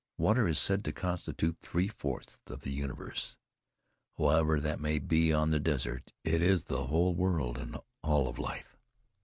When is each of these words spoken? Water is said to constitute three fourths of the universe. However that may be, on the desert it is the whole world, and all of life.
Water 0.17 0.47
is 0.47 0.57
said 0.57 0.83
to 0.85 0.91
constitute 0.91 1.59
three 1.59 1.87
fourths 1.87 2.39
of 2.47 2.61
the 2.61 2.71
universe. 2.71 3.35
However 4.17 4.59
that 4.59 4.79
may 4.79 4.97
be, 4.97 5.31
on 5.31 5.51
the 5.51 5.59
desert 5.59 6.11
it 6.23 6.41
is 6.41 6.63
the 6.63 6.87
whole 6.87 7.13
world, 7.13 7.59
and 7.59 7.77
all 8.01 8.27
of 8.27 8.39
life. 8.39 8.79